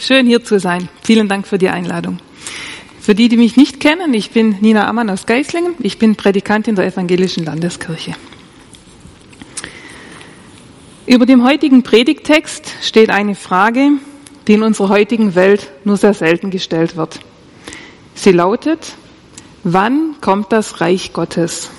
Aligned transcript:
Schön 0.00 0.26
hier 0.26 0.44
zu 0.44 0.60
sein. 0.60 0.88
Vielen 1.02 1.28
Dank 1.28 1.48
für 1.48 1.58
die 1.58 1.70
Einladung. 1.70 2.18
Für 3.00 3.16
die, 3.16 3.28
die 3.28 3.36
mich 3.36 3.56
nicht 3.56 3.80
kennen, 3.80 4.14
ich 4.14 4.30
bin 4.30 4.56
Nina 4.60 4.86
Ammann 4.86 5.10
aus 5.10 5.26
Geislingen. 5.26 5.74
Ich 5.80 5.98
bin 5.98 6.14
Predikantin 6.14 6.76
der 6.76 6.86
Evangelischen 6.86 7.44
Landeskirche. 7.44 8.14
Über 11.06 11.26
dem 11.26 11.42
heutigen 11.42 11.82
Predigtext 11.82 12.70
steht 12.80 13.10
eine 13.10 13.34
Frage, 13.34 13.90
die 14.46 14.52
in 14.52 14.62
unserer 14.62 14.88
heutigen 14.88 15.34
Welt 15.34 15.68
nur 15.82 15.96
sehr 15.96 16.14
selten 16.14 16.50
gestellt 16.50 16.96
wird. 16.96 17.18
Sie 18.14 18.32
lautet, 18.32 18.92
wann 19.64 20.14
kommt 20.20 20.52
das 20.52 20.80
Reich 20.80 21.12
Gottes? 21.12 21.70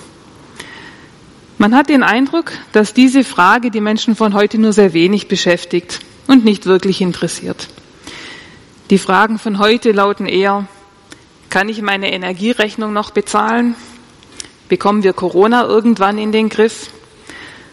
Man 1.58 1.74
hat 1.74 1.88
den 1.88 2.04
Eindruck, 2.04 2.52
dass 2.74 2.94
diese 2.94 3.24
Frage 3.24 3.72
die 3.72 3.82
Menschen 3.82 4.16
von 4.16 4.34
heute 4.34 4.58
nur 4.58 4.74
sehr 4.74 4.92
wenig 4.92 5.30
beschäftigt 5.30 6.02
und 6.28 6.44
nicht 6.44 6.66
wirklich 6.66 7.00
interessiert. 7.00 7.70
Die 8.90 8.98
Fragen 8.98 9.38
von 9.38 9.60
heute 9.60 9.92
lauten 9.92 10.26
eher, 10.26 10.66
kann 11.52 11.70
ich 11.70 11.80
meine 11.84 12.12
Energierechnung 12.12 12.92
noch 12.92 13.12
bezahlen? 13.12 13.76
Bekommen 14.68 15.04
wir 15.04 15.14
Corona 15.14 15.66
irgendwann 15.66 16.18
in 16.18 16.32
den 16.32 16.50
Griff? 16.50 16.90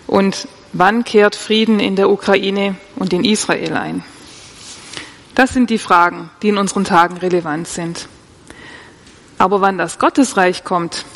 Und 0.07 0.47
wann 0.75 1.05
kehrt 1.05 1.35
Frieden 1.35 1.81
in 1.81 1.97
der 1.97 2.11
Ukraine 2.11 2.77
und 2.97 3.15
in 3.15 3.25
Israel 3.25 3.73
ein? 3.73 4.05
Das 5.35 5.55
sind 5.55 5.71
die 5.71 5.79
Fragen, 5.79 6.29
die 6.43 6.51
in 6.51 6.59
unseren 6.59 6.85
Tagen 6.85 7.17
relevant 7.17 7.67
sind. 7.67 8.09
Aber 9.39 9.63
wann 9.63 9.79
das 9.79 9.99
Gottesreich 9.99 10.65
kommt, 10.65 11.07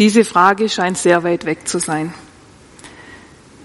diese 0.00 0.24
Frage 0.24 0.68
scheint 0.68 0.98
sehr 0.98 1.22
weit 1.22 1.44
weg 1.44 1.68
zu 1.68 1.78
sein. 1.78 2.12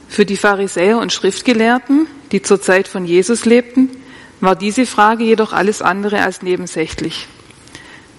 Für 0.07 0.25
die 0.25 0.37
Pharisäer 0.37 0.99
und 0.99 1.11
Schriftgelehrten, 1.11 2.05
die 2.31 2.43
zur 2.43 2.61
Zeit 2.61 2.87
von 2.87 3.05
Jesus 3.05 3.45
lebten, 3.45 3.89
war 4.43 4.57
diese 4.57 4.85
Frage 4.85 5.23
jedoch 5.23 5.53
alles 5.53 5.81
andere 5.81 6.21
als 6.21 6.41
nebensächlich. 6.41 7.27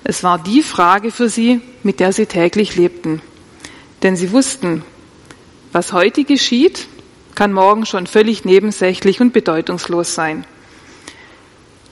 Es 0.04 0.22
war 0.22 0.38
die 0.38 0.62
Frage 0.62 1.10
für 1.10 1.28
sie, 1.28 1.60
mit 1.82 2.00
der 2.00 2.14
sie 2.14 2.24
täglich 2.24 2.76
lebten. 2.76 3.20
Denn 4.02 4.16
sie 4.16 4.32
wussten, 4.32 4.82
was 5.72 5.92
heute 5.92 6.24
geschieht, 6.24 6.86
kann 7.34 7.52
morgen 7.52 7.84
schon 7.84 8.06
völlig 8.06 8.46
nebensächlich 8.46 9.20
und 9.20 9.34
bedeutungslos 9.34 10.14
sein. 10.14 10.46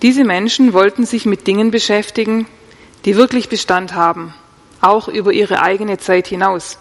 Diese 0.01 0.25
Menschen 0.25 0.73
wollten 0.73 1.05
sich 1.05 1.27
mit 1.27 1.47
Dingen 1.47 1.71
beschäftigen, 1.71 2.47
die 3.05 3.17
wirklich 3.17 3.51
Bestand 3.51 3.95
haben, 3.95 4.33
auch 4.81 5.09
über 5.09 5.33
ihre 5.33 5.61
eigene 5.61 5.99
Zeit 5.99 6.27
hinaus. 6.27 6.79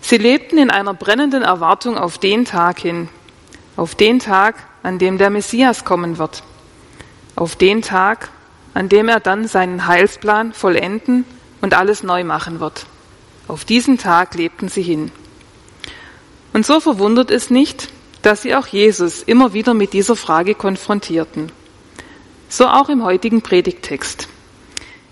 Sie 0.00 0.16
lebten 0.16 0.56
in 0.56 0.70
einer 0.70 0.94
brennenden 0.94 1.42
Erwartung 1.42 1.98
auf 1.98 2.16
den 2.16 2.46
Tag 2.46 2.80
hin, 2.80 3.10
auf 3.76 3.94
den 3.94 4.18
Tag, 4.18 4.56
an 4.82 4.98
dem 4.98 5.18
der 5.18 5.30
Messias 5.30 5.84
kommen 5.84 6.18
wird, 6.18 6.42
auf 7.36 7.56
den 7.56 7.82
Tag, 7.82 8.30
an 8.74 8.88
dem 8.88 9.08
er 9.08 9.20
dann 9.20 9.46
seinen 9.46 9.86
Heilsplan 9.86 10.52
vollenden 10.52 11.24
und 11.60 11.74
alles 11.74 12.02
neu 12.02 12.24
machen 12.24 12.60
wird. 12.60 12.86
Auf 13.48 13.64
diesen 13.64 13.98
Tag 13.98 14.34
lebten 14.34 14.68
sie 14.68 14.82
hin. 14.82 15.10
Und 16.52 16.66
so 16.66 16.80
verwundert 16.80 17.30
es 17.30 17.50
nicht, 17.50 17.88
dass 18.22 18.42
sie 18.42 18.54
auch 18.54 18.66
Jesus 18.66 19.22
immer 19.22 19.52
wieder 19.52 19.74
mit 19.74 19.92
dieser 19.92 20.16
Frage 20.16 20.54
konfrontierten. 20.54 21.50
So 22.48 22.66
auch 22.66 22.88
im 22.88 23.02
heutigen 23.02 23.42
Predigtext. 23.42 24.28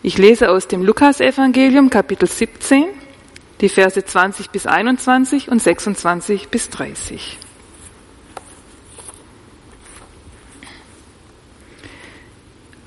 Ich 0.03 0.17
lese 0.17 0.51
aus 0.51 0.69
dem 0.69 0.83
Lukasevangelium 0.83 1.91
Kapitel 1.91 2.29
17, 2.29 2.87
die 3.61 3.69
Verse 3.69 4.03
20 4.03 4.51
bis 4.51 4.67
21 4.67 5.51
und 5.51 5.61
26 5.61 6.49
bis 6.49 6.71
30. 6.71 7.39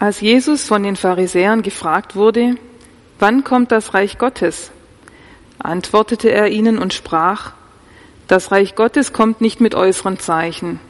Als 0.04 0.20
Jesus 0.20 0.66
von 0.66 0.84
den 0.84 0.98
Pharisäern 0.98 1.62
gefragt 1.62 2.18
wurde, 2.18 2.58
wann 3.20 3.46
kommt 3.46 3.72
das 3.72 3.94
Reich 3.94 4.18
Gottes? 4.18 4.70
antwortete 5.60 6.30
er 6.30 6.50
ihnen 6.50 6.78
und 6.78 6.94
sprach, 6.94 7.54
das 8.28 8.52
Reich 8.52 8.76
Gottes 8.76 9.14
kommt 9.14 9.40
nicht 9.40 9.62
mit 9.62 9.76
äußeren 9.76 10.20
Zeichen. 10.20 10.82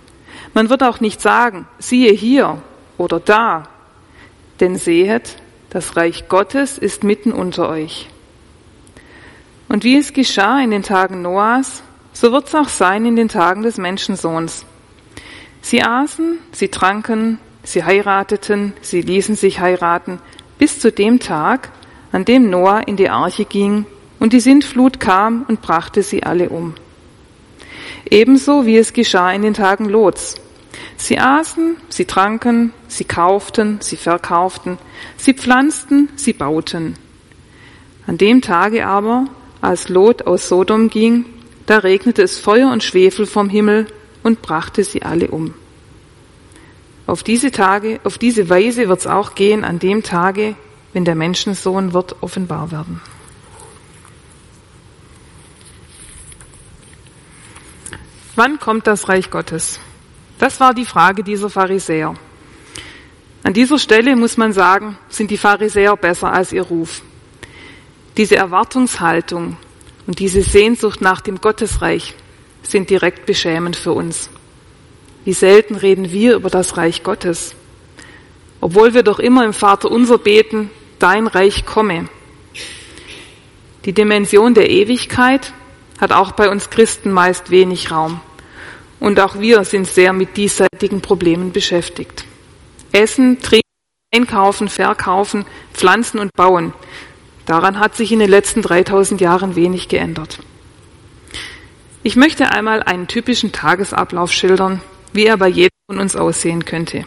Man 0.56 0.72
wird 0.72 0.82
auch 0.82 1.00
nicht 1.00 1.22
sagen, 1.22 1.68
siehe 1.78 2.12
hier 2.12 2.64
oder 2.98 3.20
da, 3.20 3.70
denn 4.60 4.78
sehet, 4.78 5.36
das 5.70 5.96
Reich 5.96 6.28
Gottes 6.28 6.80
ist 6.80 7.04
mitten 7.04 7.34
unter 7.34 7.70
euch. 7.70 8.10
Und 9.70 9.84
wie 9.84 9.96
es 9.96 10.14
geschah 10.14 10.60
in 10.60 10.72
den 10.72 10.82
Tagen 10.82 11.22
Noahs, 11.22 11.84
so 12.14 12.32
wird 12.32 12.48
es 12.48 12.56
auch 12.56 12.68
sein 12.68 13.06
in 13.06 13.16
den 13.16 13.30
Tagen 13.30 13.62
des 13.62 13.78
Menschensohns. 13.78 14.66
Sie 15.62 15.84
aßen, 15.84 16.40
sie 16.52 16.70
tranken, 16.70 17.38
Sie 17.64 17.84
heirateten, 17.84 18.74
sie 18.82 19.02
ließen 19.02 19.36
sich 19.36 19.60
heiraten, 19.60 20.20
bis 20.58 20.80
zu 20.80 20.92
dem 20.92 21.20
Tag, 21.20 21.70
an 22.12 22.26
dem 22.26 22.50
Noah 22.50 22.88
in 22.88 22.98
die 22.98 23.10
Arche 23.10 23.46
ging 23.46 23.86
und 24.20 24.34
die 24.34 24.40
Sintflut 24.40 25.00
kam 25.00 25.46
und 25.48 25.62
brachte 25.62 26.04
sie 26.04 26.24
alle 26.24 26.50
um. 26.50 26.76
Ebenso 28.10 28.66
wie 28.66 28.78
es 28.78 28.94
geschah 28.94 29.32
in 29.32 29.42
den 29.42 29.54
Tagen 29.54 29.90
Lots. 29.90 30.36
Sie 30.98 31.18
aßen, 31.18 31.78
sie 31.90 32.06
tranken, 32.06 32.74
sie 32.88 33.06
kauften, 33.06 33.80
sie 33.82 33.98
verkauften, 33.98 34.78
sie 35.18 35.34
pflanzten, 35.34 36.10
sie 36.16 36.34
bauten. 36.34 36.96
An 38.06 38.18
dem 38.18 38.42
Tage 38.42 38.86
aber, 38.86 39.26
als 39.62 39.90
Lot 39.90 40.28
aus 40.28 40.50
Sodom 40.50 40.90
ging, 40.90 41.26
da 41.66 41.78
regnete 41.80 42.22
es 42.22 42.40
Feuer 42.40 42.72
und 42.72 42.84
Schwefel 42.84 43.26
vom 43.26 43.50
Himmel 43.50 43.88
und 44.22 44.42
brachte 44.42 44.84
sie 44.84 45.02
alle 45.02 45.30
um. 45.30 45.54
Auf 47.06 47.24
diese 47.24 47.52
Tage, 47.52 48.00
auf 48.04 48.18
diese 48.18 48.50
Weise 48.50 48.88
wird 48.88 49.00
es 49.00 49.08
auch 49.08 49.36
gehen 49.36 49.64
an 49.64 49.80
dem 49.80 50.04
Tage, 50.04 50.56
wenn 50.94 51.06
der 51.06 51.16
Menschensohn 51.16 51.94
wird 51.94 52.22
offenbar 52.22 52.72
werden. 52.72 53.02
Wann 58.36 58.60
kommt 58.60 58.88
das 58.88 59.10
Reich 59.10 59.30
Gottes? 59.30 59.80
Das 60.40 60.60
war 60.60 60.74
die 60.74 60.86
Frage 60.86 61.24
dieser 61.24 61.50
Pharisäer. 61.50 62.16
An 63.44 63.54
dieser 63.54 63.78
Stelle 63.78 64.16
muss 64.16 64.38
man 64.38 64.54
sagen, 64.54 64.98
sind 65.10 65.30
die 65.30 65.38
Pharisäer 65.38 65.96
besser 65.98 66.32
als 66.32 66.52
ihr 66.52 66.64
Ruf. 66.64 67.02
Diese 68.18 68.36
Erwartungshaltung 68.36 69.58
und 70.08 70.20
diese 70.20 70.42
Sehnsucht 70.42 71.02
nach 71.02 71.22
dem 71.22 71.42
Gottesreich 71.42 72.16
sind 72.64 72.90
direkt 72.90 73.26
beschämend 73.26 73.76
für 73.76 73.92
uns. 73.92 74.30
Wie 75.26 75.34
selten 75.34 75.76
reden 75.76 76.12
wir 76.12 76.36
über 76.36 76.50
das 76.50 76.78
Reich 76.78 77.04
Gottes, 77.04 77.56
obwohl 78.60 78.94
wir 78.94 79.04
doch 79.04 79.20
immer 79.20 79.46
im 79.46 79.54
Vater 79.54 79.90
unser 79.90 80.18
beten, 80.18 80.70
dein 81.00 81.28
Reich 81.28 81.66
komme. 81.66 82.08
Die 83.86 83.94
Dimension 83.94 84.54
der 84.54 84.70
Ewigkeit 84.70 85.54
hat 86.00 86.12
auch 86.12 86.32
bei 86.32 86.50
uns 86.50 86.70
Christen 86.70 87.12
meist 87.12 87.50
wenig 87.50 87.92
Raum. 87.92 88.22
Und 89.00 89.20
auch 89.20 89.40
wir 89.40 89.66
sind 89.66 89.88
sehr 89.88 90.14
mit 90.14 90.38
diesseitigen 90.38 91.02
Problemen 91.02 91.52
beschäftigt. 91.52 92.24
Essen, 92.94 93.42
trinken, 93.42 93.68
einkaufen, 94.14 94.70
verkaufen, 94.70 95.46
pflanzen 95.74 96.20
und 96.20 96.32
bauen. 96.34 96.74
Daran 97.46 97.80
hat 97.80 97.96
sich 97.96 98.14
in 98.14 98.20
den 98.20 98.30
letzten 98.30 98.62
3000 98.62 99.20
Jahren 99.20 99.56
wenig 99.56 99.90
geändert. 99.90 100.40
Ich 102.04 102.16
möchte 102.16 102.52
einmal 102.52 102.84
einen 102.84 103.08
typischen 103.08 103.52
Tagesablauf 103.52 104.32
schildern, 104.32 104.82
wie 105.14 105.26
er 105.26 105.38
bei 105.38 105.48
jedem 105.48 105.70
von 105.88 106.00
uns 106.00 106.16
aussehen 106.16 106.66
könnte. 106.66 107.06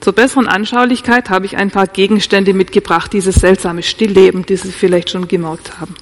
Zur 0.00 0.12
besseren 0.12 0.46
Anschaulichkeit 0.46 1.30
habe 1.30 1.46
ich 1.46 1.56
ein 1.56 1.70
paar 1.70 1.86
Gegenstände 1.86 2.52
mitgebracht, 2.54 3.12
dieses 3.12 3.36
seltsame 3.36 3.82
Stillleben, 3.82 4.44
das 4.46 4.62
Sie 4.62 4.72
vielleicht 4.72 5.10
schon 5.10 5.26
gemerkt 5.26 5.80
haben. 5.80 5.94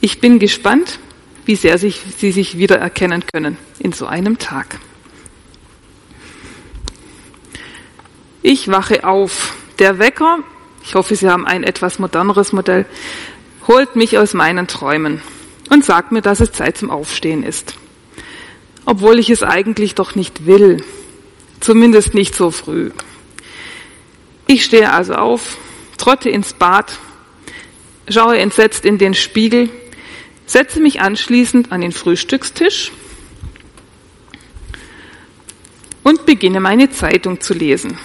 Ich 0.00 0.20
bin 0.20 0.38
gespannt, 0.38 0.98
wie 1.46 1.56
sehr 1.56 1.78
sich, 1.78 2.02
Sie 2.18 2.32
sich 2.32 2.58
wiedererkennen 2.58 3.24
können 3.32 3.56
in 3.78 3.92
so 3.92 4.06
einem 4.06 4.38
Tag. 4.38 4.78
Ich 8.42 8.68
wache 8.68 9.04
auf. 9.04 9.56
Der 9.78 9.98
Wecker, 9.98 10.40
ich 10.84 10.94
hoffe, 10.94 11.16
Sie 11.16 11.28
haben 11.28 11.46
ein 11.46 11.64
etwas 11.64 11.98
moderneres 11.98 12.52
Modell, 12.52 12.84
holt 13.68 13.96
mich 13.96 14.18
aus 14.18 14.34
meinen 14.34 14.66
Träumen 14.66 15.22
und 15.70 15.84
sagt 15.84 16.12
mir, 16.12 16.20
dass 16.20 16.40
es 16.40 16.52
Zeit 16.52 16.76
zum 16.76 16.90
Aufstehen 16.90 17.42
ist 17.42 17.74
obwohl 18.92 19.18
ich 19.18 19.30
es 19.30 19.42
eigentlich 19.42 19.94
doch 19.94 20.16
nicht 20.16 20.44
will, 20.44 20.84
zumindest 21.60 22.12
nicht 22.12 22.34
so 22.34 22.50
früh. 22.50 22.90
Ich 24.46 24.66
stehe 24.66 24.92
also 24.92 25.14
auf, 25.14 25.56
trotte 25.96 26.28
ins 26.28 26.52
Bad, 26.52 26.98
schaue 28.06 28.36
entsetzt 28.36 28.84
in 28.84 28.98
den 28.98 29.14
Spiegel, 29.14 29.70
setze 30.44 30.78
mich 30.78 31.00
anschließend 31.00 31.72
an 31.72 31.80
den 31.80 31.92
Frühstückstisch 31.92 32.92
und 36.02 36.26
beginne 36.26 36.60
meine 36.60 36.90
Zeitung 36.90 37.40
zu 37.40 37.54
lesen. 37.54 37.96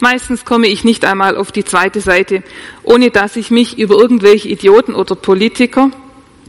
Meistens 0.00 0.44
komme 0.44 0.66
ich 0.66 0.82
nicht 0.82 1.04
einmal 1.04 1.36
auf 1.36 1.52
die 1.52 1.64
zweite 1.64 2.00
Seite, 2.00 2.42
ohne 2.82 3.12
dass 3.12 3.36
ich 3.36 3.52
mich 3.52 3.78
über 3.78 3.94
irgendwelche 3.94 4.48
Idioten 4.48 4.96
oder 4.96 5.14
Politiker 5.14 5.92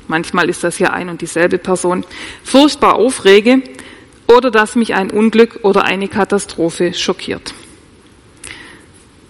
manchmal 0.07 0.49
ist 0.49 0.63
das 0.63 0.79
ja 0.79 0.91
ein 0.91 1.09
und 1.09 1.21
dieselbe 1.21 1.57
Person, 1.57 2.05
furchtbar 2.43 2.95
aufrege, 2.95 3.61
oder 4.27 4.51
dass 4.51 4.75
mich 4.75 4.93
ein 4.95 5.11
Unglück 5.11 5.59
oder 5.63 5.83
eine 5.83 6.07
Katastrophe 6.07 6.93
schockiert. 6.93 7.53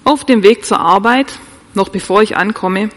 Auf 0.03 0.23
dem 0.23 0.43
Weg 0.43 0.65
zur 0.65 0.79
Arbeit, 0.79 1.33
noch 1.73 1.89
bevor 1.89 2.21
ich 2.21 2.37
ankomme, 2.37 2.89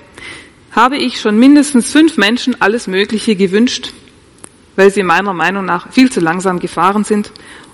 habe 0.72 0.96
ich 0.96 1.20
schon 1.20 1.38
mindestens 1.38 1.90
fünf 1.90 2.16
Menschen 2.16 2.60
alles 2.60 2.86
Mögliche 2.86 3.34
gewünscht, 3.34 3.92
weil 4.76 4.92
sie 4.92 5.02
meiner 5.02 5.32
Meinung 5.32 5.64
nach 5.64 5.90
viel 5.92 6.10
zu 6.12 6.20
langsam 6.20 6.60
gefahren 6.60 7.04
sind 7.04 7.32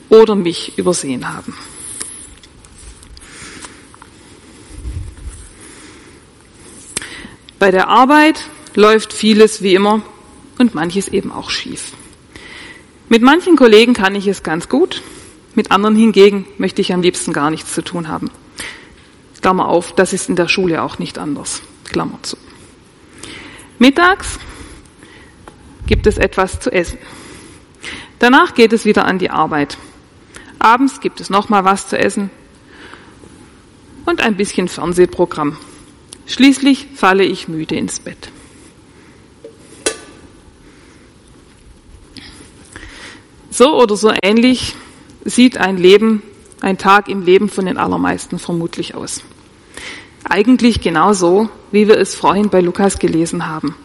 oder 0.08 0.36
mich 0.36 0.78
übersehen 0.78 1.28
haben. 1.28 1.54
Bei 7.58 7.70
der 7.70 7.88
Arbeit 7.88 8.44
läuft 8.74 9.12
vieles 9.12 9.62
wie 9.62 9.74
immer 9.74 10.02
und 10.58 10.74
manches 10.74 11.08
eben 11.08 11.32
auch 11.32 11.50
schief. 11.50 11.92
Mit 13.08 13.22
manchen 13.22 13.56
Kollegen 13.56 13.94
kann 13.94 14.14
ich 14.14 14.26
es 14.26 14.42
ganz 14.42 14.68
gut, 14.68 15.02
mit 15.54 15.70
anderen 15.70 15.96
hingegen 15.96 16.46
möchte 16.58 16.80
ich 16.80 16.92
am 16.92 17.02
liebsten 17.02 17.32
gar 17.32 17.50
nichts 17.50 17.74
zu 17.74 17.82
tun 17.82 18.08
haben. 18.08 18.30
Klammer 19.44 19.68
auf, 19.68 19.92
das 19.92 20.14
ist 20.14 20.30
in 20.30 20.36
der 20.36 20.48
Schule 20.48 20.82
auch 20.82 20.98
nicht 20.98 21.18
anders. 21.18 21.60
Klammer 21.84 22.18
zu. 22.22 22.38
Mittags 23.78 24.38
gibt 25.86 26.06
es 26.06 26.16
etwas 26.16 26.60
zu 26.60 26.72
essen. 26.72 26.98
Danach 28.20 28.54
geht 28.54 28.72
es 28.72 28.86
wieder 28.86 29.04
an 29.04 29.18
die 29.18 29.28
Arbeit. 29.28 29.76
Abends 30.58 30.98
gibt 31.00 31.20
es 31.20 31.28
nochmal 31.28 31.62
was 31.62 31.88
zu 31.88 31.98
essen 31.98 32.30
und 34.06 34.22
ein 34.22 34.34
bisschen 34.38 34.66
Fernsehprogramm. 34.66 35.58
Schließlich 36.26 36.86
falle 36.94 37.24
ich 37.24 37.46
müde 37.46 37.74
ins 37.74 38.00
Bett. 38.00 38.30
So 43.56 43.80
oder 43.80 43.96
so 43.96 44.12
ähnlich 44.20 44.74
sieht 45.24 45.58
ein 45.58 45.76
Leben, 45.76 46.24
ein 46.60 46.76
Tag 46.76 47.08
im 47.08 47.22
Leben 47.22 47.48
von 47.48 47.66
den 47.66 47.76
allermeisten 47.76 48.40
vermutlich 48.40 48.96
aus. 48.96 49.20
Eigentlich 50.24 50.80
genau 50.80 51.12
so, 51.12 51.48
wie 51.70 51.86
wir 51.86 51.96
es 51.96 52.16
vorhin 52.16 52.50
bei 52.50 52.60
Lukas 52.60 52.98
gelesen 52.98 53.46
haben. 53.46 53.76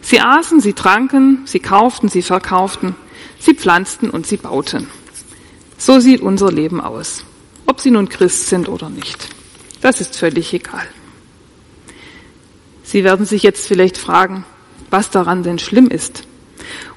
Sie 0.00 0.20
aßen, 0.20 0.60
sie 0.60 0.74
tranken, 0.74 1.42
sie 1.44 1.58
kauften, 1.58 2.08
sie 2.08 2.22
verkauften, 2.22 2.94
sie 3.40 3.54
pflanzten 3.54 4.10
und 4.10 4.28
sie 4.28 4.36
bauten. 4.36 4.86
So 5.76 5.98
sieht 5.98 6.20
unser 6.20 6.52
Leben 6.52 6.80
aus, 6.80 7.24
ob 7.66 7.80
Sie 7.80 7.90
nun 7.90 8.08
Christ 8.08 8.46
sind 8.46 8.68
oder 8.68 8.90
nicht. 8.90 9.28
Das 9.80 10.00
ist 10.00 10.16
völlig 10.16 10.54
egal. 10.54 10.86
Sie 12.84 13.02
werden 13.02 13.26
sich 13.26 13.42
jetzt 13.42 13.66
vielleicht 13.66 13.98
fragen, 13.98 14.44
was 14.88 15.10
daran 15.10 15.42
denn 15.42 15.58
schlimm 15.58 15.88
ist 15.88 16.22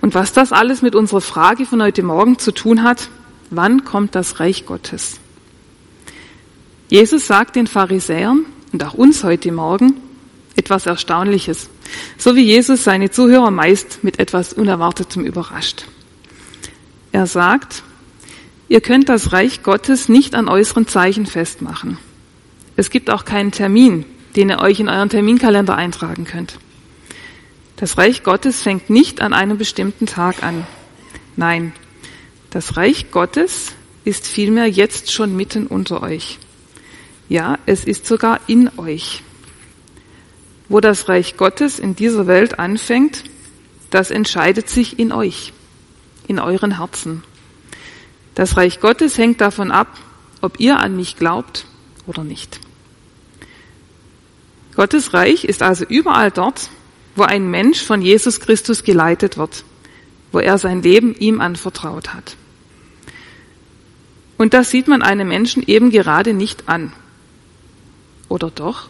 und 0.02 0.16
was 0.16 0.34
das 0.34 0.52
alles 0.52 0.82
mit 0.82 0.96
unserer 0.96 1.22
Frage 1.22 1.66
von 1.66 1.82
heute 1.82 2.04
Morgen 2.04 2.40
zu 2.40 2.52
tun 2.52 2.84
hat, 2.84 3.10
wann 3.50 3.84
kommt 3.84 4.16
das 4.16 4.40
Reich 4.40 4.66
Gottes? 4.66 5.20
Jesus 6.90 7.28
sagt 7.28 7.56
den 7.56 7.68
Pharisäern 7.68 8.46
und 8.72 8.84
auch 8.84 8.94
uns 8.94 9.24
heute 9.24 9.52
Morgen 9.52 9.96
etwas 10.56 10.86
Erstaunliches, 10.86 11.70
so 12.18 12.36
wie 12.36 12.44
Jesus 12.44 12.84
seine 12.84 13.12
Zuhörer 13.12 13.52
meist 13.52 14.04
mit 14.04 14.20
etwas 14.20 14.54
Unerwartetem 14.54 15.26
überrascht. 15.26 15.86
Er 17.12 17.28
sagt, 17.28 17.84
ihr 18.68 18.82
könnt 18.82 19.10
das 19.10 19.34
Reich 19.34 19.64
Gottes 19.64 20.10
nicht 20.10 20.36
an 20.36 20.48
äußeren 20.48 20.88
Zeichen 20.88 21.26
festmachen. 21.26 21.98
Es 22.76 22.90
gibt 22.90 23.10
auch 23.10 23.26
keinen 23.26 23.52
Termin, 23.52 24.06
den 24.36 24.50
ihr 24.50 24.60
euch 24.60 24.80
in 24.80 24.90
euren 24.90 25.10
Terminkalender 25.10 25.76
eintragen 25.76 26.26
könnt. 26.26 26.58
Das 27.80 27.98
Reich 27.98 28.24
Gottes 28.24 28.62
fängt 28.62 28.90
nicht 28.90 29.22
an 29.22 29.32
einem 29.32 29.58
bestimmten 29.58 30.06
Tag 30.06 30.44
an. 30.44 30.68
Nein, 31.38 31.72
das 32.50 32.76
Reich 32.76 33.10
Gottes 33.10 33.72
ist 34.04 34.28
vielmehr 34.28 34.68
jetzt 34.68 35.14
schon 35.14 35.34
mitten 35.34 35.66
unter 35.66 36.04
euch. 36.04 36.40
Ja, 37.30 37.58
es 37.66 37.86
ist 37.86 38.06
sogar 38.06 38.42
in 38.48 38.70
euch. 38.78 39.24
Wo 40.68 40.82
das 40.82 41.08
Reich 41.08 41.38
Gottes 41.38 41.80
in 41.80 41.96
dieser 41.96 42.28
Welt 42.28 42.60
anfängt, 42.60 43.24
das 43.92 44.12
entscheidet 44.12 44.70
sich 44.70 45.00
in 45.00 45.14
euch, 45.14 45.54
in 46.28 46.38
euren 46.38 46.80
Herzen. 46.80 47.24
Das 48.36 48.58
Reich 48.58 48.82
Gottes 48.82 49.18
hängt 49.18 49.40
davon 49.40 49.72
ab, 49.72 49.88
ob 50.42 50.60
ihr 50.60 50.80
an 50.80 50.98
mich 50.98 51.16
glaubt 51.16 51.66
oder 52.08 52.26
nicht. 52.26 52.60
Gottes 54.76 55.14
Reich 55.14 55.46
ist 55.46 55.64
also 55.64 55.86
überall 55.86 56.30
dort, 56.30 56.70
wo 57.20 57.24
ein 57.24 57.52
Mensch 57.52 57.84
von 57.84 58.02
Jesus 58.02 58.40
Christus 58.40 58.84
geleitet 58.84 59.38
wird, 59.38 59.64
wo 60.32 60.40
er 60.40 60.58
sein 60.58 60.82
Leben 60.82 61.14
ihm 61.16 61.42
anvertraut 61.42 62.14
hat. 62.14 62.38
Und 64.38 64.54
das 64.54 64.72
sieht 64.72 64.88
man 64.88 65.02
einem 65.02 65.28
Menschen 65.28 65.62
eben 65.68 65.92
gerade 65.92 66.34
nicht 66.34 66.70
an. 66.70 66.94
Oder 68.30 68.50
doch? 68.50 68.88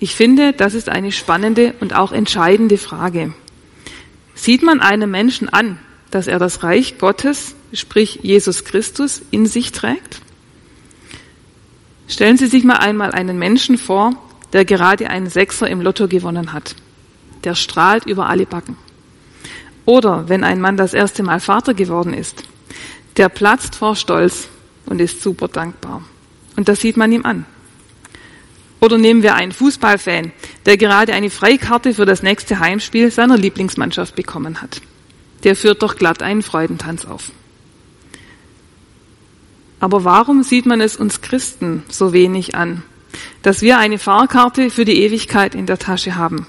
Ich 0.00 0.14
finde, 0.14 0.54
das 0.54 0.72
ist 0.72 0.88
eine 0.88 1.12
spannende 1.12 1.74
und 1.80 1.94
auch 1.94 2.10
entscheidende 2.10 2.78
Frage. 2.78 3.34
Sieht 4.34 4.62
man 4.62 4.80
einem 4.80 5.10
Menschen 5.10 5.48
an, 5.48 5.78
dass 6.10 6.26
er 6.26 6.38
das 6.38 6.62
Reich 6.62 6.96
Gottes, 6.98 7.54
sprich 7.74 8.20
Jesus 8.22 8.64
Christus, 8.64 9.20
in 9.30 9.44
sich 9.46 9.72
trägt? 9.72 10.22
Stellen 12.08 12.38
Sie 12.38 12.46
sich 12.46 12.64
mal 12.64 12.76
einmal 12.76 13.12
einen 13.12 13.38
Menschen 13.38 13.78
vor, 13.78 14.23
der 14.54 14.64
gerade 14.64 15.10
einen 15.10 15.28
Sechser 15.28 15.68
im 15.68 15.82
Lotto 15.82 16.08
gewonnen 16.08 16.52
hat. 16.52 16.76
Der 17.42 17.54
strahlt 17.54 18.06
über 18.06 18.28
alle 18.28 18.46
Backen. 18.46 18.78
Oder 19.84 20.28
wenn 20.28 20.44
ein 20.44 20.60
Mann 20.60 20.78
das 20.78 20.94
erste 20.94 21.22
Mal 21.22 21.40
Vater 21.40 21.74
geworden 21.74 22.14
ist, 22.14 22.44
der 23.18 23.28
platzt 23.28 23.74
vor 23.74 23.96
Stolz 23.96 24.48
und 24.86 25.00
ist 25.00 25.20
super 25.22 25.48
dankbar. 25.48 26.02
Und 26.56 26.68
das 26.68 26.80
sieht 26.80 26.96
man 26.96 27.12
ihm 27.12 27.26
an. 27.26 27.44
Oder 28.80 28.96
nehmen 28.96 29.22
wir 29.22 29.34
einen 29.34 29.52
Fußballfan, 29.52 30.32
der 30.66 30.76
gerade 30.76 31.14
eine 31.14 31.30
Freikarte 31.30 31.92
für 31.92 32.06
das 32.06 32.22
nächste 32.22 32.60
Heimspiel 32.60 33.10
seiner 33.10 33.36
Lieblingsmannschaft 33.36 34.14
bekommen 34.14 34.62
hat. 34.62 34.80
Der 35.42 35.56
führt 35.56 35.82
doch 35.82 35.96
glatt 35.96 36.22
einen 36.22 36.42
Freudentanz 36.42 37.04
auf. 37.04 37.32
Aber 39.80 40.04
warum 40.04 40.42
sieht 40.42 40.64
man 40.64 40.80
es 40.80 40.96
uns 40.96 41.20
Christen 41.22 41.82
so 41.88 42.12
wenig 42.12 42.54
an, 42.54 42.82
dass 43.42 43.62
wir 43.62 43.78
eine 43.78 43.98
Fahrkarte 43.98 44.70
für 44.70 44.84
die 44.84 45.02
Ewigkeit 45.02 45.54
in 45.54 45.66
der 45.66 45.78
Tasche 45.78 46.16
haben? 46.16 46.46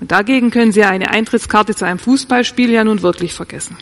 Und 0.00 0.12
dagegen 0.12 0.50
können 0.50 0.72
Sie 0.72 0.84
eine 0.84 1.10
Eintrittskarte 1.10 1.74
zu 1.74 1.84
einem 1.86 1.98
Fußballspiel 1.98 2.70
ja 2.70 2.84
nun 2.84 3.02
wirklich 3.02 3.32
vergessen. 3.32 3.76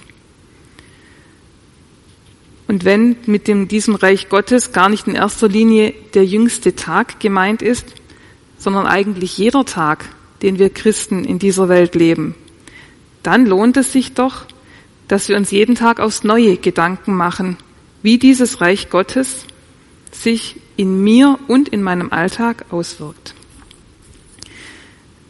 Und 2.68 2.84
wenn 2.84 3.16
mit 3.26 3.48
dem, 3.48 3.68
diesem 3.68 3.96
Reich 3.96 4.28
Gottes 4.28 4.72
gar 4.72 4.88
nicht 4.88 5.06
in 5.06 5.14
erster 5.14 5.48
Linie 5.48 5.92
der 6.14 6.24
jüngste 6.24 6.74
Tag 6.74 7.20
gemeint 7.20 7.60
ist, 7.60 7.84
sondern 8.56 8.86
eigentlich 8.86 9.36
jeder 9.36 9.66
Tag, 9.66 10.08
den 10.40 10.58
wir 10.58 10.70
Christen 10.70 11.24
in 11.24 11.38
dieser 11.38 11.68
Welt 11.68 11.94
leben, 11.94 12.34
dann 13.22 13.44
lohnt 13.44 13.76
es 13.76 13.92
sich 13.92 14.14
doch, 14.14 14.46
dass 15.08 15.28
wir 15.28 15.36
uns 15.36 15.50
jeden 15.50 15.74
Tag 15.74 16.00
aufs 16.00 16.24
Neue 16.24 16.56
Gedanken 16.56 17.14
machen, 17.14 17.58
wie 18.02 18.16
dieses 18.16 18.62
Reich 18.62 18.88
Gottes 18.88 19.44
sich 20.10 20.56
in 20.76 21.02
mir 21.02 21.38
und 21.48 21.68
in 21.68 21.82
meinem 21.82 22.12
Alltag 22.12 22.66
auswirkt. 22.70 23.34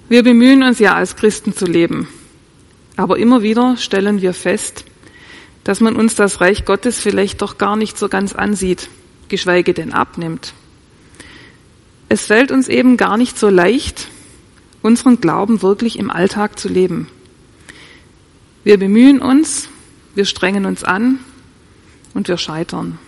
Wir 0.09 0.23
bemühen 0.23 0.63
uns 0.63 0.79
ja 0.79 0.95
als 0.95 1.17
Christen 1.17 1.55
zu 1.55 1.67
leben, 1.67 2.09
aber 2.97 3.19
immer 3.19 3.43
wieder 3.43 3.77
stellen 3.77 4.21
wir 4.21 4.35
fest, 4.35 4.85
dass 5.65 5.81
man 5.81 5.97
uns 5.97 6.15
das 6.15 6.41
Reich 6.41 6.65
Gottes 6.65 7.01
vielleicht 7.01 7.41
doch 7.43 7.59
gar 7.59 7.77
nicht 7.77 7.97
so 7.97 8.09
ganz 8.09 8.35
ansieht, 8.35 8.89
geschweige 9.29 9.75
denn 9.75 9.93
abnimmt. 9.93 10.55
Es 12.09 12.27
fällt 12.27 12.51
uns 12.51 12.69
eben 12.69 12.97
gar 12.97 13.17
nicht 13.17 13.39
so 13.39 13.49
leicht, 13.49 14.09
unseren 14.83 15.21
Glauben 15.21 15.63
wirklich 15.63 15.99
im 15.99 16.11
Alltag 16.11 16.59
zu 16.59 16.69
leben. 16.69 17.09
Wir 18.65 18.79
bemühen 18.79 19.21
uns, 19.21 19.69
wir 20.15 20.25
strengen 20.25 20.67
uns 20.67 20.85
an, 20.85 21.21
und 22.15 22.29
wir 22.29 22.37
scheitern. 22.37 22.99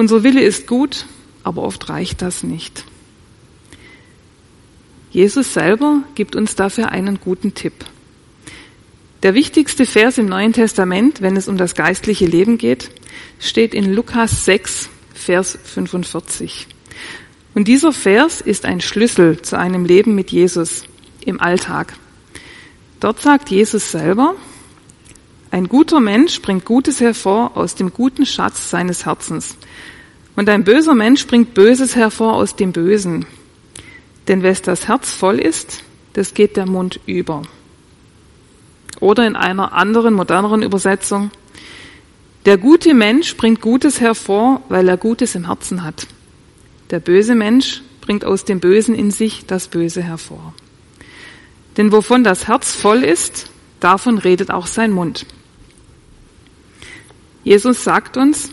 Unser 0.00 0.22
Wille 0.22 0.40
ist 0.40 0.66
gut, 0.66 1.04
aber 1.44 1.62
oft 1.62 1.90
reicht 1.90 2.22
das 2.22 2.42
nicht. 2.42 2.86
Jesus 5.10 5.52
selber 5.52 6.04
gibt 6.14 6.36
uns 6.36 6.54
dafür 6.54 6.90
einen 6.90 7.20
guten 7.20 7.52
Tipp. 7.52 7.74
Der 9.22 9.34
wichtigste 9.34 9.84
Vers 9.84 10.16
im 10.16 10.24
Neuen 10.24 10.54
Testament, 10.54 11.20
wenn 11.20 11.36
es 11.36 11.48
um 11.48 11.58
das 11.58 11.74
geistliche 11.74 12.24
Leben 12.24 12.56
geht, 12.56 12.90
steht 13.40 13.74
in 13.74 13.92
Lukas 13.92 14.46
6, 14.46 14.88
Vers 15.12 15.58
45. 15.64 16.66
Und 17.54 17.68
dieser 17.68 17.92
Vers 17.92 18.40
ist 18.40 18.64
ein 18.64 18.80
Schlüssel 18.80 19.42
zu 19.42 19.58
einem 19.58 19.84
Leben 19.84 20.14
mit 20.14 20.30
Jesus 20.30 20.84
im 21.26 21.42
Alltag. 21.42 21.92
Dort 23.00 23.20
sagt 23.20 23.50
Jesus 23.50 23.90
selber, 23.90 24.34
ein 25.50 25.68
guter 25.68 26.00
Mensch 26.00 26.40
bringt 26.40 26.64
Gutes 26.64 27.00
hervor 27.00 27.56
aus 27.56 27.74
dem 27.74 27.92
guten 27.92 28.24
Schatz 28.24 28.70
seines 28.70 29.04
Herzens. 29.04 29.56
Und 30.36 30.48
ein 30.48 30.64
böser 30.64 30.94
Mensch 30.94 31.26
bringt 31.26 31.54
Böses 31.54 31.96
hervor 31.96 32.34
aus 32.34 32.56
dem 32.56 32.72
Bösen. 32.72 33.26
Denn 34.28 34.42
wes 34.42 34.62
das 34.62 34.88
Herz 34.88 35.12
voll 35.12 35.38
ist, 35.38 35.82
das 36.12 36.34
geht 36.34 36.56
der 36.56 36.66
Mund 36.66 37.00
über. 37.06 37.42
Oder 39.00 39.26
in 39.26 39.36
einer 39.36 39.72
anderen, 39.72 40.14
moderneren 40.14 40.62
Übersetzung, 40.62 41.30
der 42.46 42.56
gute 42.56 42.94
Mensch 42.94 43.36
bringt 43.36 43.60
Gutes 43.60 44.00
hervor, 44.00 44.62
weil 44.68 44.88
er 44.88 44.96
Gutes 44.96 45.34
im 45.34 45.46
Herzen 45.46 45.84
hat. 45.84 46.06
Der 46.90 47.00
böse 47.00 47.34
Mensch 47.34 47.82
bringt 48.00 48.24
aus 48.24 48.44
dem 48.44 48.60
Bösen 48.60 48.94
in 48.94 49.10
sich 49.10 49.46
das 49.46 49.68
Böse 49.68 50.02
hervor. 50.02 50.54
Denn 51.76 51.92
wovon 51.92 52.24
das 52.24 52.48
Herz 52.48 52.74
voll 52.74 53.04
ist, 53.04 53.50
davon 53.78 54.18
redet 54.18 54.50
auch 54.50 54.66
sein 54.66 54.90
Mund. 54.90 55.26
Jesus 57.44 57.84
sagt 57.84 58.16
uns, 58.16 58.50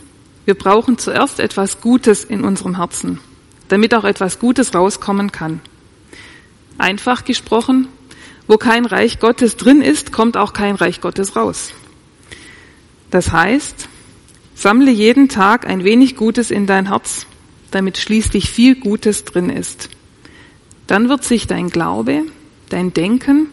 wir 0.48 0.56
brauchen 0.56 0.98
zuerst 0.98 1.42
etwas 1.42 1.82
Gutes 1.82 2.24
in 2.24 2.46
unserem 2.46 2.78
Herzen, 2.78 3.20
damit 3.68 3.94
auch 3.94 4.06
etwas 4.06 4.40
Gutes 4.40 4.74
rauskommen 4.74 5.34
kann. 5.34 5.60
Einfach 6.78 7.26
gesprochen, 7.26 7.90
wo 8.48 8.56
kein 8.56 8.86
Reich 8.86 9.20
Gottes 9.20 9.58
drin 9.58 9.82
ist, 9.82 10.14
kommt 10.14 10.38
auch 10.38 10.54
kein 10.54 10.76
Reich 10.76 11.02
Gottes 11.02 11.36
raus. 11.36 11.74
Das 13.12 13.34
heißt, 13.34 13.90
sammle 14.56 14.90
jeden 14.90 15.28
Tag 15.28 15.68
ein 15.68 15.84
wenig 15.84 16.16
Gutes 16.16 16.50
in 16.50 16.66
dein 16.66 16.88
Herz, 16.88 17.26
damit 17.72 17.98
schließlich 17.98 18.50
viel 18.50 18.80
Gutes 18.80 19.26
drin 19.26 19.50
ist. 19.50 19.90
Dann 20.88 21.10
wird 21.10 21.26
sich 21.26 21.48
dein 21.48 21.70
Glaube, 21.70 22.22
dein 22.70 22.94
Denken 22.94 23.48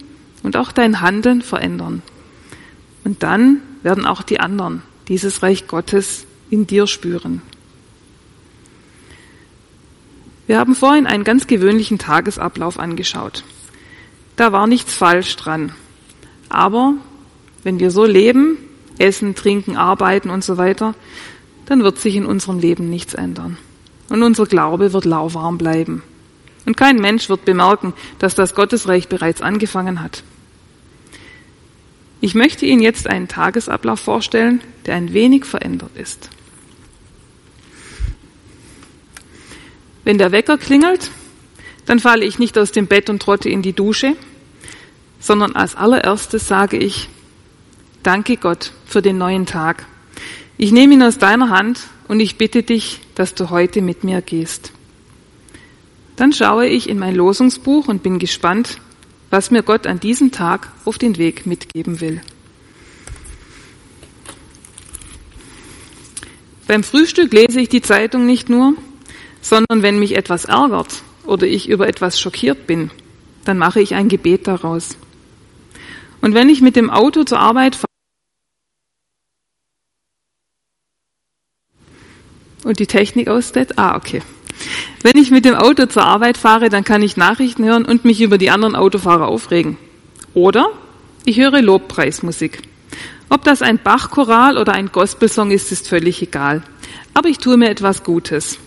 und 0.45 0.57
auch 0.57 0.71
dein 0.71 1.01
Handeln 1.01 1.43
verändern. 1.43 2.03
Und 3.03 3.25
dann 3.25 3.63
werden 3.83 4.07
auch 4.07 4.23
die 4.23 4.39
anderen 4.39 4.83
dieses 5.09 5.43
Reich 5.43 5.67
Gottes 5.67 6.27
in 6.51 6.67
dir 6.67 6.87
spüren. 6.87 7.43
Wir 10.47 10.59
haben 10.59 10.75
vorhin 10.75 11.07
einen 11.07 11.25
ganz 11.25 11.47
gewöhnlichen 11.47 11.99
Tagesablauf 11.99 12.79
angeschaut. 12.79 13.45
Da 14.37 14.53
war 14.53 14.67
nichts 14.67 14.95
falsch 14.95 15.37
dran. 15.37 15.73
Aber 16.49 16.95
wenn 17.63 17.79
wir 17.79 17.91
so 17.91 18.05
leben, 18.05 18.59
essen, 18.99 19.35
trinken, 19.35 19.77
arbeiten 19.77 20.31
und 20.31 20.45
so 20.45 20.59
weiter, 20.59 20.95
dann 21.67 21.83
wird 21.83 21.99
sich 21.99 22.17
in 22.17 22.27
unserem 22.27 22.59
Leben 22.59 22.91
nichts 22.91 23.15
ändern. 23.15 23.57
Und 24.11 24.23
unser 24.23 24.45
Glaube 24.45 24.93
wird 24.93 25.07
lauwarm 25.07 25.57
bleiben. 25.57 26.03
Und 26.67 26.77
kein 26.77 26.97
Mensch 26.97 27.29
wird 27.29 27.45
bemerken, 27.45 27.95
dass 28.19 28.35
das 28.35 28.55
Gottesreich 28.55 29.09
bereits 29.09 29.41
angefangen 29.41 30.03
hat. 30.03 30.23
Ich 32.25 32.35
möchte 32.35 32.65
Ihnen 32.65 32.81
jetzt 32.81 33.07
einen 33.07 33.29
Tagesablauf 33.29 34.01
vorstellen, 34.01 34.63
der 34.87 34.95
ein 34.95 35.13
wenig 35.13 35.45
verändert 35.45 35.91
ist. 35.95 36.31
Wenn 40.05 40.17
der 40.17 40.33
Wecker 40.33 40.57
klingelt, 40.57 41.11
dann 41.85 42.01
falle 42.01 42.25
ich 42.25 42.39
nicht 42.39 42.57
aus 42.57 42.73
dem 42.73 42.87
Bett 42.87 43.11
und 43.11 43.21
trotte 43.21 43.51
in 43.51 43.61
die 43.61 43.75
Dusche, 43.75 44.17
sondern 45.21 45.55
als 45.55 45.75
allererstes 45.75 46.49
sage 46.49 46.79
ich, 46.79 47.11
danke 48.03 48.39
Gott 48.39 48.73
für 48.87 49.03
den 49.03 49.19
neuen 49.19 49.45
Tag. 49.45 49.85
Ich 50.57 50.73
nehme 50.73 50.95
ihn 50.95 51.03
aus 51.03 51.19
deiner 51.19 51.51
Hand 51.51 51.81
und 52.09 52.21
ich 52.21 52.39
bitte 52.39 52.63
dich, 52.63 53.03
dass 53.17 53.35
du 53.35 53.51
heute 53.51 53.83
mit 53.83 54.03
mir 54.03 54.23
gehst. 54.23 54.73
Dann 56.17 56.33
schaue 56.33 56.69
ich 56.69 56.89
in 56.89 56.99
mein 56.99 57.17
Losungsbuch 57.17 57.87
und 57.87 58.03
bin 58.03 58.19
gespannt, 58.19 58.79
was 59.35 59.51
mir 59.51 59.65
Gott 59.65 59.89
an 59.89 59.99
diesem 59.99 60.31
Tag 60.31 60.71
auf 60.85 60.97
den 60.97 61.19
Weg 61.19 61.45
mitgeben 61.45 62.01
will. 62.01 62.21
Beim 66.69 66.85
Frühstück 66.85 67.33
lese 67.33 67.61
ich 67.61 67.69
die 67.69 67.83
Zeitung 67.83 68.27
nicht 68.27 68.49
nur, 68.49 68.75
sondern 69.41 69.83
wenn 69.83 69.99
mich 69.99 70.15
etwas 70.15 70.45
ärgert 70.45 71.03
oder 71.25 71.49
ich 71.49 71.69
über 71.69 71.89
etwas 71.89 72.21
schockiert 72.21 72.69
bin, 72.69 72.93
dann 73.45 73.59
mache 73.59 73.81
ich 73.81 73.97
ein 73.97 74.09
Gebet 74.09 74.47
daraus. 74.47 74.97
Und 76.21 76.35
wenn 76.35 76.49
ich 76.49 76.61
mit 76.61 76.77
dem 76.77 76.89
Auto 76.89 77.25
zur 77.25 77.41
Arbeit 77.41 77.75
fahre 77.75 77.89
und 82.63 82.79
die 82.79 82.87
Technik 82.87 83.27
aussteht, 83.27 83.81
ah, 83.81 83.97
okay. 83.97 84.23
Wenn 85.03 85.17
ich 85.17 85.31
mit 85.31 85.45
dem 85.45 85.55
Auto 85.55 85.87
zur 85.87 86.05
Arbeit 86.05 86.37
fahre, 86.37 86.69
dann 86.69 86.85
kann 86.85 87.03
ich 87.03 87.17
Nachrichten 87.17 87.65
hören 87.65 87.85
und 87.85 88.05
mich 88.05 88.21
über 88.21 88.39
die 88.39 88.51
anderen 88.51 88.77
Autofahrer 88.77 89.29
aufregen. 89.29 89.77
Oder 90.35 90.69
ich 91.25 91.39
höre 91.39 91.63
Lobpreismusik. 91.63 92.63
Ob 93.29 93.45
das 93.45 93.63
ein 93.63 93.79
Bachchoral 93.79 94.59
oder 94.59 94.73
ein 94.73 94.93
Gospelsong 94.93 95.51
ist, 95.51 95.73
ist 95.73 95.89
völlig 95.89 96.23
egal. 96.23 96.63
Aber 97.15 97.29
ich 97.29 97.39
tue 97.39 97.57
mir 97.57 97.71
etwas 97.71 98.05
Gutes 98.05 98.59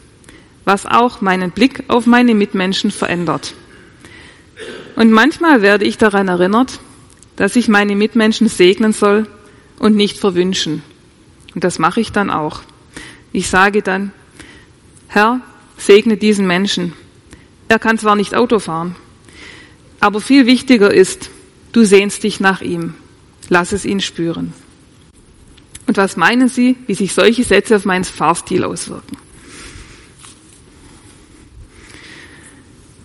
was 0.67 0.85
auch 0.85 1.21
meinen 1.21 1.51
Blick 1.51 1.85
auf 1.87 2.05
meine 2.07 2.35
Mitmenschen 2.35 2.91
verändert. 2.91 3.53
Und 4.97 5.11
manchmal 5.11 5.61
werde 5.61 5.85
ich 5.85 5.97
daran 5.97 6.27
erinnert, 6.27 6.81
dass 7.37 7.55
ich 7.55 7.69
meine 7.69 7.95
Mitmenschen 7.95 8.49
segnen 8.49 8.91
soll 8.91 9.27
und 9.79 9.95
nicht 9.95 10.17
verwünschen. 10.17 10.83
Und 11.55 11.63
das 11.63 11.79
mache 11.79 12.01
ich 12.01 12.11
dann 12.11 12.29
auch. 12.29 12.63
Ich 13.31 13.49
sage 13.49 13.81
dann, 13.81 14.11
Herr, 15.07 15.39
segne 15.77 16.17
diesen 16.17 16.47
Menschen. 16.47 16.93
Er 17.67 17.79
kann 17.79 17.97
zwar 17.97 18.15
nicht 18.15 18.35
Auto 18.35 18.59
fahren, 18.59 18.95
aber 19.99 20.21
viel 20.21 20.45
wichtiger 20.45 20.93
ist, 20.93 21.29
du 21.71 21.83
sehnst 21.83 22.23
dich 22.23 22.39
nach 22.39 22.61
ihm. 22.61 22.95
Lass 23.49 23.71
es 23.71 23.85
ihn 23.85 24.01
spüren. 24.01 24.53
Und 25.87 25.97
was 25.97 26.17
meinen 26.17 26.49
Sie, 26.49 26.75
wie 26.85 26.93
sich 26.93 27.13
solche 27.13 27.43
Sätze 27.43 27.75
auf 27.77 27.85
meinen 27.85 28.03
Fahrstil 28.03 28.63
auswirken? 28.65 29.17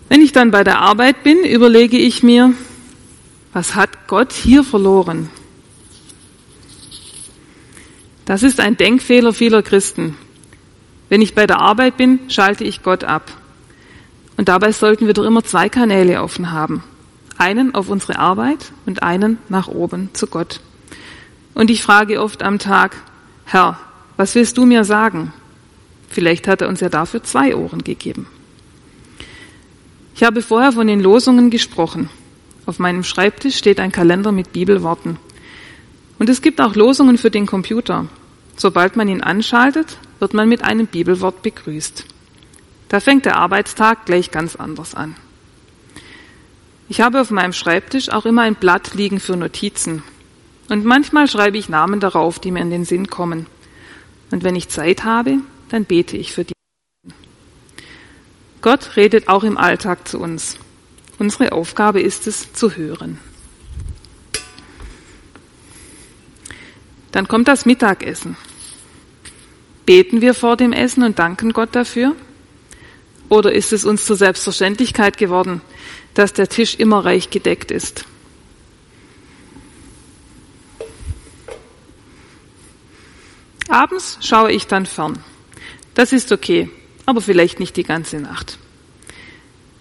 Wenn 0.09 0.21
ich 0.21 0.33
dann 0.33 0.51
bei 0.51 0.65
der 0.65 0.81
Arbeit 0.81 1.23
bin, 1.23 1.45
überlege 1.45 1.97
ich 1.97 2.23
mir, 2.23 2.53
was 3.53 3.75
hat 3.75 4.09
Gott 4.09 4.33
hier 4.33 4.65
verloren? 4.65 5.31
Das 8.25 8.43
ist 8.43 8.61
ein 8.61 8.77
Denkfehler 8.77 9.33
vieler 9.33 9.63
Christen. 9.63 10.17
Wenn 11.13 11.21
ich 11.21 11.35
bei 11.35 11.47
der 11.47 11.61
Arbeit 11.61 11.99
bin, 11.99 12.21
schalte 12.29 12.65
ich 12.65 12.83
Gott 12.83 13.05
ab. 13.05 13.31
Und 14.39 14.49
dabei 14.49 14.73
sollten 14.73 15.07
wir 15.07 15.13
doch 15.13 15.27
immer 15.27 15.45
zwei 15.45 15.69
Kanäle 15.69 16.23
offen 16.23 16.53
haben. 16.53 16.83
Einen 17.37 17.75
auf 17.75 17.91
unsere 17.91 18.19
Arbeit 18.19 18.73
und 18.87 19.03
einen 19.03 19.37
nach 19.51 19.69
oben 19.69 20.09
zu 20.15 20.27
Gott. 20.27 20.61
Und 21.53 21.69
ich 21.69 21.83
frage 21.83 22.19
oft 22.23 22.43
am 22.43 22.59
Tag, 22.59 22.97
Herr, 23.45 23.79
was 24.17 24.35
willst 24.35 24.57
du 24.57 24.65
mir 24.65 24.85
sagen? 24.85 25.35
Vielleicht 26.09 26.49
hat 26.49 26.63
er 26.63 26.69
uns 26.69 26.81
ja 26.81 26.89
dafür 26.89 27.23
zwei 27.23 27.55
Ohren 27.55 27.85
gegeben. 27.85 28.27
Ich 30.15 30.23
habe 30.23 30.41
vorher 30.41 30.73
von 30.73 30.87
den 30.87 31.01
Losungen 31.01 31.51
gesprochen. 31.51 32.09
Auf 32.65 32.79
meinem 32.79 33.05
Schreibtisch 33.05 33.59
steht 33.59 33.81
ein 33.81 33.93
Kalender 33.93 34.33
mit 34.33 34.55
Bibelworten. 34.55 35.19
Und 36.19 36.31
es 36.31 36.41
gibt 36.41 36.59
auch 36.59 36.75
Losungen 36.75 37.19
für 37.19 37.31
den 37.31 37.45
Computer. 37.45 38.07
Sobald 38.57 38.97
man 38.97 39.09
ihn 39.09 39.21
anschaltet, 39.21 39.99
wird 40.23 40.35
man 40.35 40.49
mit 40.49 40.63
einem 40.63 40.87
Bibelwort 40.87 41.43
begrüßt. 41.43 42.05
Da 42.89 43.01
fängt 43.01 43.25
der 43.25 43.39
Arbeitstag 43.39 44.07
gleich 44.07 44.31
ganz 44.31 44.55
anders 44.55 44.95
an. 44.95 45.17
Ich 46.89 47.01
habe 47.01 47.21
auf 47.21 47.33
meinem 47.33 47.53
Schreibtisch 47.53 48.09
auch 48.09 48.25
immer 48.25 48.43
ein 48.43 48.55
Blatt 48.55 48.95
liegen 48.95 49.19
für 49.19 49.37
Notizen. 49.37 50.05
Und 50.69 50.85
manchmal 50.85 51.27
schreibe 51.27 51.59
ich 51.59 51.69
Namen 51.69 51.99
darauf, 51.99 52.39
die 52.39 52.53
mir 52.53 52.61
in 52.61 52.71
den 52.71 52.85
Sinn 52.85 53.09
kommen. 53.09 53.47
Und 54.31 54.45
wenn 54.45 54.55
ich 54.55 54.69
Zeit 54.69 55.03
habe, 55.03 55.39
dann 55.71 55.87
bete 55.87 56.17
ich 56.17 56.33
für 56.33 56.45
die. 56.45 56.55
Gott 58.61 58.95
redet 58.95 59.27
auch 59.27 59.43
im 59.43 59.59
Alltag 59.59 60.07
zu 60.07 60.21
uns. 60.21 60.57
Unsere 61.19 61.51
Aufgabe 61.51 62.01
ist 62.01 62.29
es, 62.29 62.53
zu 62.53 62.77
hören. 62.77 63.19
Dann 67.11 67.27
kommt 67.27 67.49
das 67.49 67.67
Mittagessen. 67.67 68.37
Beten 69.87 70.21
wir 70.21 70.35
vor 70.35 70.57
dem 70.57 70.73
Essen 70.73 71.03
und 71.03 71.19
danken 71.19 71.53
Gott 71.53 71.75
dafür? 71.75 72.15
Oder 73.29 73.53
ist 73.53 73.73
es 73.73 73.85
uns 73.85 74.05
zur 74.05 74.17
Selbstverständlichkeit 74.17 75.17
geworden, 75.17 75.61
dass 76.15 76.33
der 76.33 76.49
Tisch 76.49 76.77
immer 76.77 77.05
reich 77.05 77.31
gedeckt 77.31 77.71
ist? 77.71 78.05
Abends 83.69 84.19
schaue 84.21 84.53
ich 84.53 84.67
dann 84.67 84.87
fern. 84.87 85.19
Das 85.95 86.13
ist 86.13 86.31
okay 86.31 86.69
aber 87.07 87.21
vielleicht 87.21 87.61
nicht 87.61 87.77
die 87.77 87.83
ganze 87.83 88.19
Nacht. 88.19 88.59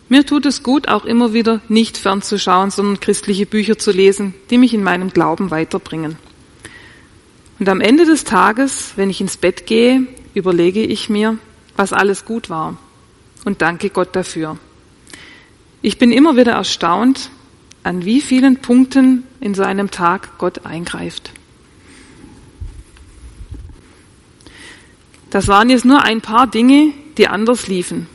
Mir 0.09 0.25
tut 0.25 0.45
es 0.45 0.63
gut, 0.63 0.87
auch 0.89 1.05
immer 1.05 1.33
wieder 1.33 1.61
nicht 1.69 1.97
fernzuschauen, 1.97 2.69
sondern 2.69 2.99
christliche 2.99 3.45
Bücher 3.45 3.77
zu 3.77 3.91
lesen, 3.91 4.33
die 4.49 4.57
mich 4.57 4.73
in 4.73 4.83
meinem 4.83 5.11
Glauben 5.11 5.51
weiterbringen. 5.51 6.17
Und 7.61 7.69
am 7.69 7.79
Ende 7.79 8.05
des 8.05 8.23
Tages, 8.23 8.93
wenn 8.95 9.11
ich 9.11 9.21
ins 9.21 9.37
Bett 9.37 9.67
gehe, 9.67 10.07
überlege 10.33 10.81
ich 10.81 11.09
mir, 11.09 11.37
was 11.75 11.93
alles 11.93 12.25
gut 12.25 12.49
war 12.49 12.75
und 13.45 13.61
danke 13.61 13.91
Gott 13.91 14.15
dafür. 14.15 14.57
Ich 15.83 15.99
bin 15.99 16.11
immer 16.11 16.35
wieder 16.35 16.53
erstaunt, 16.53 17.29
an 17.83 18.03
wie 18.03 18.19
vielen 18.19 18.63
Punkten 18.63 19.27
in 19.41 19.53
so 19.53 19.61
einem 19.61 19.91
Tag 19.91 20.39
Gott 20.39 20.65
eingreift. 20.65 21.33
Das 25.29 25.47
waren 25.47 25.69
jetzt 25.69 25.85
nur 25.85 26.01
ein 26.01 26.21
paar 26.21 26.47
Dinge, 26.47 26.93
die 27.19 27.27
anders 27.27 27.67
liefen. 27.67 28.07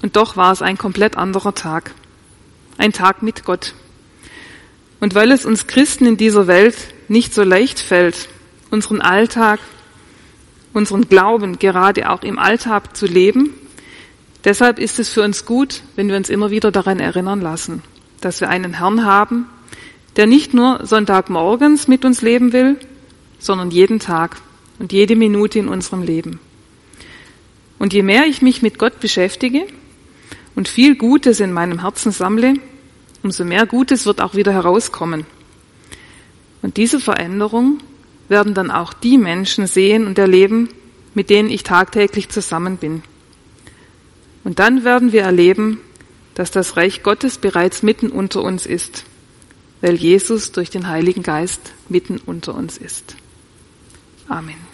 Und 0.00 0.14
doch 0.14 0.36
war 0.36 0.52
es 0.52 0.62
ein 0.62 0.78
komplett 0.78 1.16
anderer 1.16 1.56
Tag. 1.56 1.90
Ein 2.78 2.92
Tag 2.92 3.24
mit 3.24 3.42
Gott. 3.42 3.74
Und 5.00 5.16
weil 5.16 5.32
es 5.32 5.44
uns 5.44 5.66
Christen 5.66 6.06
in 6.06 6.16
dieser 6.16 6.46
Welt 6.46 6.76
nicht 7.08 7.34
so 7.34 7.42
leicht 7.42 7.80
fällt, 7.80 8.28
unseren 8.70 9.00
Alltag, 9.00 9.60
unseren 10.72 11.08
Glauben 11.08 11.58
gerade 11.58 12.10
auch 12.10 12.22
im 12.22 12.38
Alltag 12.38 12.96
zu 12.96 13.06
leben, 13.06 13.54
deshalb 14.44 14.78
ist 14.78 14.98
es 14.98 15.08
für 15.10 15.22
uns 15.22 15.44
gut, 15.44 15.82
wenn 15.96 16.08
wir 16.08 16.16
uns 16.16 16.30
immer 16.30 16.50
wieder 16.50 16.70
daran 16.70 17.00
erinnern 17.00 17.40
lassen, 17.40 17.82
dass 18.20 18.40
wir 18.40 18.48
einen 18.48 18.74
Herrn 18.74 19.04
haben, 19.04 19.46
der 20.16 20.26
nicht 20.26 20.54
nur 20.54 20.84
Sonntagmorgens 20.84 21.88
mit 21.88 22.04
uns 22.04 22.22
leben 22.22 22.52
will, 22.52 22.76
sondern 23.38 23.70
jeden 23.70 23.98
Tag 23.98 24.36
und 24.78 24.92
jede 24.92 25.16
Minute 25.16 25.58
in 25.58 25.68
unserem 25.68 26.02
Leben. 26.02 26.40
Und 27.78 27.92
je 27.92 28.02
mehr 28.02 28.26
ich 28.26 28.42
mich 28.42 28.60
mit 28.60 28.78
Gott 28.78 29.00
beschäftige 29.00 29.66
und 30.54 30.68
viel 30.68 30.96
Gutes 30.96 31.40
in 31.40 31.52
meinem 31.52 31.80
Herzen 31.80 32.12
sammle, 32.12 32.54
umso 33.22 33.44
mehr 33.44 33.66
Gutes 33.66 34.06
wird 34.06 34.20
auch 34.20 34.34
wieder 34.34 34.52
herauskommen. 34.52 35.26
Und 36.62 36.76
diese 36.76 37.00
Veränderung 37.00 37.78
werden 38.30 38.54
dann 38.54 38.70
auch 38.70 38.94
die 38.94 39.18
Menschen 39.18 39.66
sehen 39.66 40.06
und 40.06 40.18
erleben, 40.18 40.70
mit 41.14 41.28
denen 41.28 41.50
ich 41.50 41.64
tagtäglich 41.64 42.28
zusammen 42.28 42.76
bin. 42.76 43.02
Und 44.44 44.58
dann 44.60 44.84
werden 44.84 45.12
wir 45.12 45.22
erleben, 45.22 45.80
dass 46.34 46.50
das 46.50 46.76
Reich 46.76 47.02
Gottes 47.02 47.38
bereits 47.38 47.82
mitten 47.82 48.08
unter 48.08 48.42
uns 48.42 48.64
ist, 48.64 49.04
weil 49.80 49.96
Jesus 49.96 50.52
durch 50.52 50.70
den 50.70 50.88
Heiligen 50.88 51.22
Geist 51.22 51.72
mitten 51.88 52.18
unter 52.24 52.54
uns 52.54 52.78
ist. 52.78 53.16
Amen. 54.28 54.69